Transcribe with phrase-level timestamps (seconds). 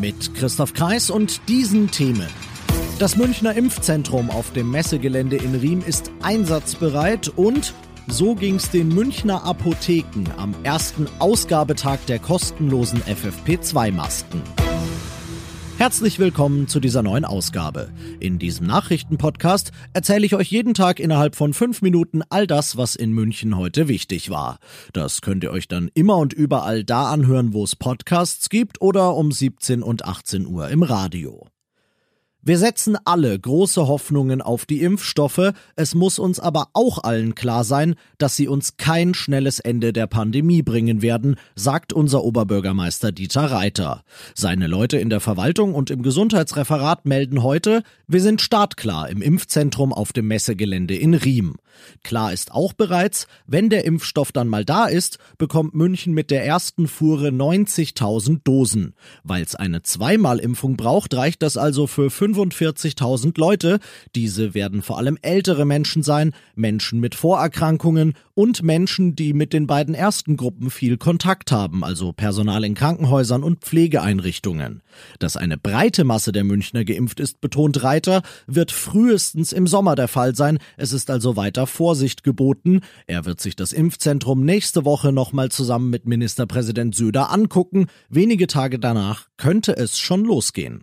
[0.00, 2.28] Mit Christoph Kreis und diesen Themen.
[2.98, 7.74] Das Münchner Impfzentrum auf dem Messegelände in Riem ist einsatzbereit und
[8.06, 14.59] so ging's den Münchner Apotheken am ersten Ausgabetag der kostenlosen FFP2-Masken.
[15.80, 17.88] Herzlich willkommen zu dieser neuen Ausgabe.
[18.20, 22.96] In diesem Nachrichtenpodcast erzähle ich euch jeden Tag innerhalb von fünf Minuten all das, was
[22.96, 24.58] in München heute wichtig war.
[24.92, 29.14] Das könnt ihr euch dann immer und überall da anhören, wo es Podcasts gibt oder
[29.16, 31.46] um 17 und 18 Uhr im Radio.
[32.42, 37.64] Wir setzen alle große Hoffnungen auf die Impfstoffe, es muss uns aber auch allen klar
[37.64, 43.50] sein, dass sie uns kein schnelles Ende der Pandemie bringen werden, sagt unser Oberbürgermeister Dieter
[43.50, 44.04] Reiter.
[44.34, 49.92] Seine Leute in der Verwaltung und im Gesundheitsreferat melden heute, wir sind startklar im Impfzentrum
[49.92, 51.56] auf dem Messegelände in Riem.
[52.02, 56.44] Klar ist auch bereits, wenn der Impfstoff dann mal da ist, bekommt München mit der
[56.44, 58.94] ersten Fuhre 90.000 Dosen.
[59.24, 63.78] Weil es eine Zweimalimpfung braucht, reicht das also für 45.000 Leute.
[64.14, 69.66] Diese werden vor allem ältere Menschen sein, Menschen mit Vorerkrankungen und Menschen, die mit den
[69.66, 74.82] beiden ersten Gruppen viel Kontakt haben, also Personal in Krankenhäusern und Pflegeeinrichtungen.
[75.18, 80.08] Dass eine breite Masse der Münchner geimpft ist, betont Reiter, wird frühestens im Sommer der
[80.08, 80.58] Fall sein.
[80.76, 82.80] Es ist also weiter Vorsicht geboten.
[83.06, 87.88] Er wird sich das Impfzentrum nächste Woche nochmal zusammen mit Ministerpräsident Söder angucken.
[88.08, 90.80] Wenige Tage danach könnte es schon losgehen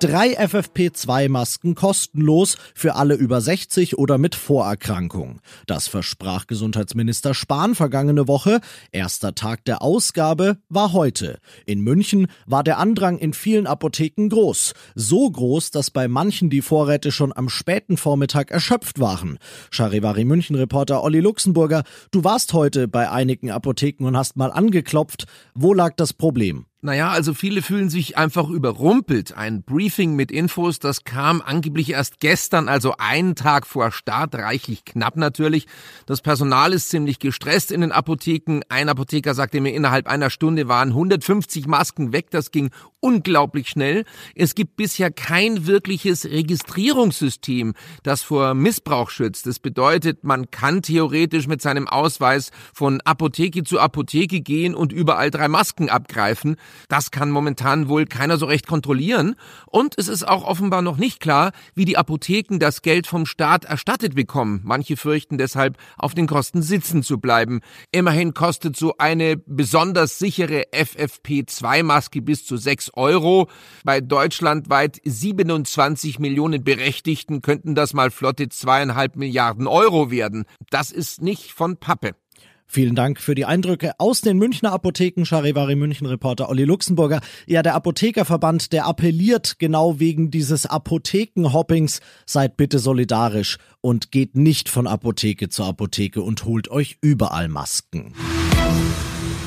[0.00, 5.40] drei FFP2-Masken kostenlos für alle über 60 oder mit Vorerkrankung.
[5.66, 8.60] Das versprach Gesundheitsminister Spahn vergangene Woche.
[8.92, 11.38] Erster Tag der Ausgabe war heute.
[11.66, 14.72] In München war der Andrang in vielen Apotheken groß.
[14.94, 19.38] So groß, dass bei manchen die Vorräte schon am späten Vormittag erschöpft waren.
[19.70, 25.26] Charivari München-Reporter Olli Luxemburger, du warst heute bei einigen Apotheken und hast mal angeklopft.
[25.54, 26.64] Wo lag das Problem?
[26.82, 29.36] Naja, also viele fühlen sich einfach überrumpelt.
[29.36, 34.86] Ein Briefing mit Infos, das kam angeblich erst gestern, also einen Tag vor Start, reichlich
[34.86, 35.66] knapp natürlich.
[36.06, 38.62] Das Personal ist ziemlich gestresst in den Apotheken.
[38.70, 42.30] Ein Apotheker sagte mir, innerhalb einer Stunde waren 150 Masken weg.
[42.30, 42.70] Das ging
[43.00, 44.06] unglaublich schnell.
[44.34, 47.74] Es gibt bisher kein wirkliches Registrierungssystem,
[48.04, 49.46] das vor Missbrauch schützt.
[49.46, 55.30] Das bedeutet, man kann theoretisch mit seinem Ausweis von Apotheke zu Apotheke gehen und überall
[55.30, 56.56] drei Masken abgreifen.
[56.88, 59.36] Das kann momentan wohl keiner so recht kontrollieren.
[59.66, 63.64] Und es ist auch offenbar noch nicht klar, wie die Apotheken das Geld vom Staat
[63.64, 64.60] erstattet bekommen.
[64.64, 67.60] Manche fürchten deshalb, auf den Kosten sitzen zu bleiben.
[67.92, 73.48] Immerhin kostet so eine besonders sichere FFP2-Maske bis zu 6 Euro.
[73.84, 80.44] Bei deutschlandweit 27 Millionen Berechtigten könnten das mal flotte zweieinhalb Milliarden Euro werden.
[80.70, 82.14] Das ist nicht von Pappe.
[82.72, 87.20] Vielen Dank für die Eindrücke aus den Münchner Apotheken, Charivari München Reporter Olli Luxemburger.
[87.48, 94.68] Ja, der Apothekerverband, der appelliert genau wegen dieses Apothekenhoppings, seid bitte solidarisch und geht nicht
[94.68, 98.12] von Apotheke zu Apotheke und holt euch überall Masken.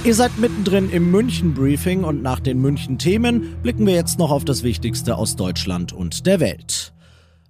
[0.04, 4.64] Ihr seid mittendrin im München-Briefing und nach den München-Themen blicken wir jetzt noch auf das
[4.64, 6.94] Wichtigste aus Deutschland und der Welt.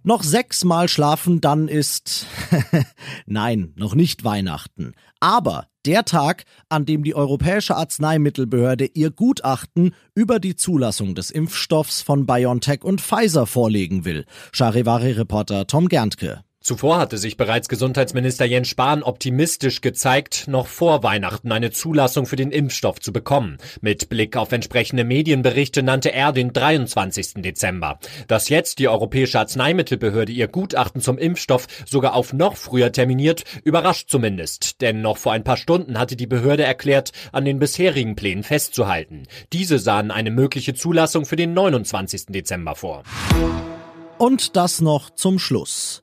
[0.03, 2.28] Noch sechsmal schlafen, dann ist.
[3.25, 4.94] Nein, noch nicht Weihnachten.
[5.22, 12.02] Aber der Tag, an dem die Europäische Arzneimittelbehörde ihr Gutachten über die Zulassung des Impfstoffs
[12.02, 14.25] von BioNTech und Pfizer vorlegen will.
[14.52, 16.44] Charivari-Reporter Tom Gerntke.
[16.63, 22.38] Zuvor hatte sich bereits Gesundheitsminister Jens Spahn optimistisch gezeigt, noch vor Weihnachten eine Zulassung für
[22.38, 23.57] den Impfstoff zu bekommen.
[23.81, 27.41] Mit Blick auf entsprechende Medienberichte nannte er den 23.
[27.44, 28.00] Dezember.
[28.29, 34.09] Dass jetzt die Europäische Arzneimittelbehörde ihr Gutachten zum Impfstoff sogar auf noch früher terminiert, überrascht
[34.09, 34.79] zumindest.
[34.79, 39.23] Denn noch vor ein paar Stunden hatte die Behörde erklärt, an den bisherigen Plänen festzuhalten.
[39.52, 42.28] Diese sahen eine mögliche Zulassung für den 29.
[42.28, 43.03] Dezember vor.
[44.17, 46.03] Und das noch zum Schluss.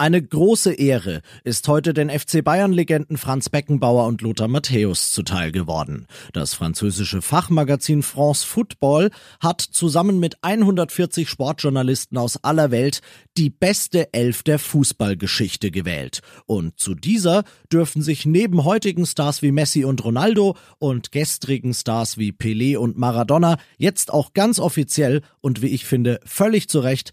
[0.00, 6.06] Eine große Ehre ist heute den FC Bayern-Legenden Franz Beckenbauer und Lothar Matthäus zuteil geworden.
[6.32, 9.10] Das französische Fachmagazin France Football
[9.40, 13.02] hat zusammen mit 140 Sportjournalisten aus aller Welt
[13.36, 16.22] die beste Elf der Fußballgeschichte gewählt.
[16.46, 22.16] Und zu dieser dürfen sich neben heutigen Stars wie Messi und Ronaldo und gestrigen Stars
[22.16, 27.12] wie Pelé und Maradona jetzt auch ganz offiziell und wie ich finde völlig zu Recht